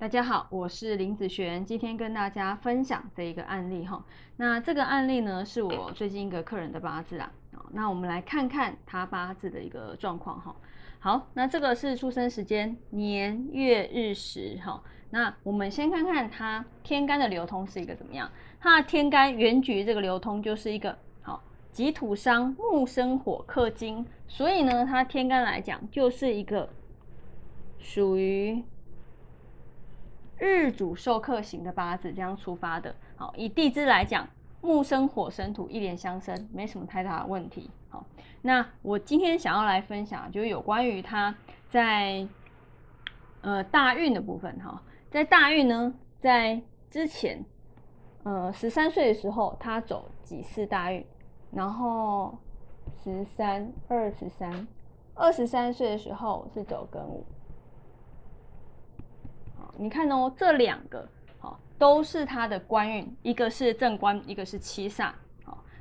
[0.00, 4.02] 大家好，我是林子璇，今天跟大家分享这一个案例哈。
[4.38, 7.30] 那这个案例呢，是我最近一个客人的八字啊。
[7.72, 10.56] 那我们来看看他八字的一个状况哈。
[11.00, 14.82] 好，那这个是出生时间年月日时哈。
[15.10, 18.30] 那我们先看看他天干的流通是一个怎么样。
[18.58, 26.70] 他的天干原局这个流通就是一个好己土伤木生火克金，所以呢，他天干来讲就是一个
[27.78, 28.64] 属于
[30.40, 32.94] 日主受克型的八字这样出发的。
[33.14, 34.26] 好，以地支来讲，
[34.62, 37.70] 木生火生土，一连相生，没什么太大的问题。
[37.90, 38.04] 好，
[38.40, 41.34] 那我今天想要来分享，就是有关于他
[41.68, 42.26] 在
[43.42, 46.60] 呃大运的部分哈，在大运呢，在
[46.90, 47.44] 之前
[48.22, 51.04] 呃十三岁的时候，他走几次大运，
[51.52, 52.38] 然后
[53.04, 54.66] 十三、二十三、
[55.14, 57.26] 二十三岁的时候是走庚午。
[59.80, 65.10] 你看哦，这两个好都是他的官运，一个是正官，一个是七煞。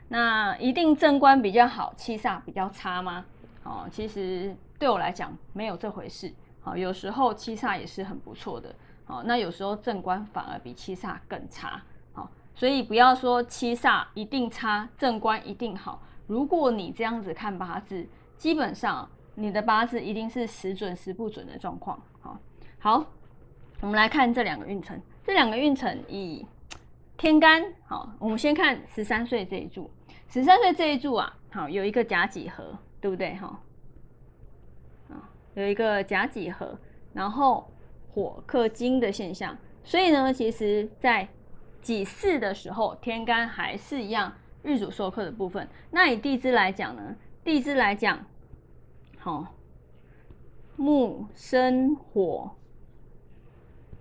[0.07, 3.25] 那一定正官比较好，七煞比较差吗？
[3.63, 6.33] 哦，其实对我来讲没有这回事。
[6.61, 8.73] 好，有时候七煞也是很不错的。
[9.03, 11.81] 好，那有时候正官反而比七煞更差。
[12.13, 16.01] 好，所以不要说七煞一定差，正官一定好。
[16.25, 22.01] 如果你这样子看八字，基本上你的八字一定是时准时不准的状况。
[22.21, 22.39] 好，
[22.79, 23.05] 好，
[23.81, 24.99] 我们来看这两个运程。
[25.23, 26.45] 这两个运程以
[27.17, 29.89] 天干，好，我们先看十三岁这一柱。
[30.27, 33.59] 十三岁这一柱啊，好有一个甲几合，对不对哈？
[35.09, 36.77] 啊，有一个甲几合，
[37.13, 37.71] 然后
[38.11, 41.27] 火克金的现象，所以呢，其实在
[41.81, 45.67] 己巳的时候，天干还是一样日主受克的部分。
[45.91, 48.25] 那以地支来讲呢，地支来讲，
[49.17, 49.47] 好
[50.75, 52.55] 木生火，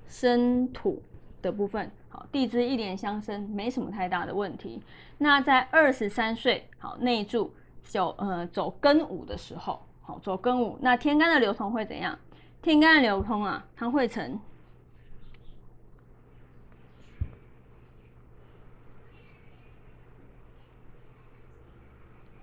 [0.08, 1.02] 生土
[1.40, 1.90] 的部分。
[2.08, 4.82] 好，地支一连相生，没什么太大的问题。
[5.18, 7.52] 那在二十三岁，好内柱
[7.82, 12.18] 走呃走庚午的时候，好走庚午，那天干的流通会怎样？
[12.62, 14.40] 天干的流通啊，它会成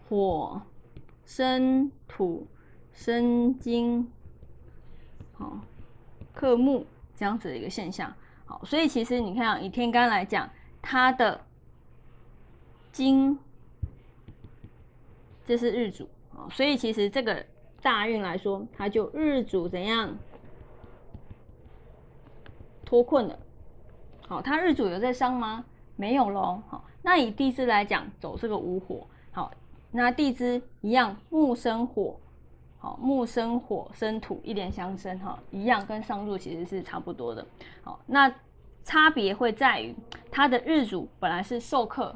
[0.07, 0.61] 火
[1.25, 2.47] 生土
[2.93, 4.09] 生金，
[5.33, 5.59] 好
[6.33, 8.13] 克木这样子的一个现象。
[8.45, 10.49] 好，所以其实你看，以天干来讲，
[10.81, 11.41] 它的
[12.91, 13.37] 金，
[15.45, 17.45] 这是日主啊，所以其实这个
[17.81, 20.15] 大运来说，它就日主怎样
[22.85, 23.39] 脱困了。
[24.27, 25.65] 好，它日主有在伤吗？
[25.95, 26.61] 没有喽。
[26.67, 29.07] 好，那以地支来讲，走这个午火。
[29.31, 29.51] 好，
[29.91, 32.19] 那地支一样，木生火。
[32.85, 37.43] 好，木生火生土，一连相生，哈，一样跟上柱其实是差不多的。
[37.81, 38.31] 好，那
[38.83, 39.95] 差别会在于
[40.29, 42.15] 它的日主本来是受克，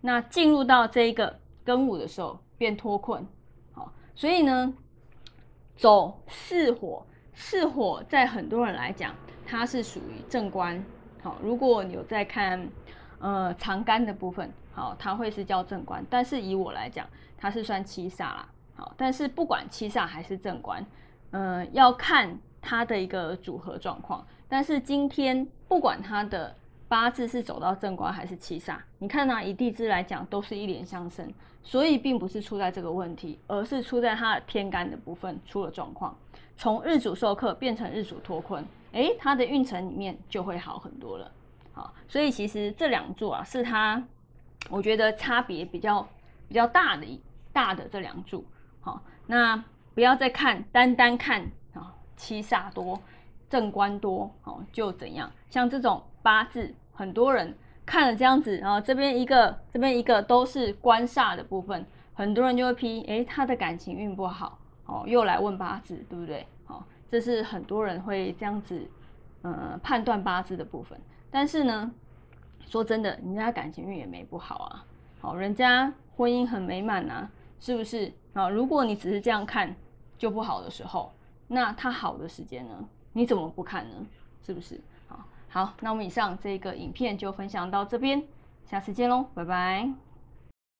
[0.00, 1.36] 那进入到这一个
[1.66, 3.26] 庚午的时候变脱困。
[3.72, 4.72] 好，所以呢，
[5.74, 7.04] 走巳火，
[7.34, 9.12] 巳火在很多人来讲，
[9.44, 10.80] 它是属于正官。
[11.24, 12.68] 好，如果你有在看
[13.18, 17.04] 呃长干的部分，好，它会是叫正官，但是以我来讲，
[17.36, 18.48] 它是算七煞啦。
[18.76, 20.84] 好，但是不管七煞还是正官，
[21.30, 24.26] 嗯，要看它的一个组合状况。
[24.48, 26.54] 但是今天不管它的
[26.86, 29.42] 八字是走到正官还是七煞，你看呢？
[29.42, 36.16] 以地支来讲，都是一连相生，所以并不是出在这个问题，而是出在它的天干的部分出了状况。
[36.56, 41.30] 从日主受克变成日主脱困，诶，它的运程里面就会好很多了。
[41.72, 44.00] 好，所以其实这两柱啊，是它
[44.68, 46.06] 我觉得差别比较
[46.46, 47.20] 比较大的
[47.52, 48.44] 大的这两柱。
[48.84, 49.64] 好，那
[49.94, 51.40] 不要再看单单看
[51.72, 53.00] 啊，七煞多，
[53.48, 55.30] 正官多，好就怎样？
[55.48, 57.56] 像这种八字，很多人
[57.86, 66.46] 看了这样子，然后这边一个，这边一个都是官煞的部分，很多人就会批，哎，他的感情运不好，哦，又来问八字，对不对？
[66.66, 68.86] 好，这是很多人会这样子，
[69.40, 71.00] 呃，判断八字的部分。
[71.30, 71.90] 但是呢，
[72.60, 74.84] 说真的，人家感情运也没不好啊，
[75.22, 77.30] 好，人家婚姻很美满啊。
[77.64, 78.46] 是不是啊？
[78.50, 79.74] 如果你只是这样看
[80.18, 81.10] 就不好的时候，
[81.48, 82.74] 那它好的时间呢？
[83.14, 83.96] 你怎么不看呢？
[84.44, 84.78] 是不是？
[85.08, 88.22] 好，好，那我们以上这个影片就分享到这边，
[88.66, 90.13] 下次见喽，拜拜。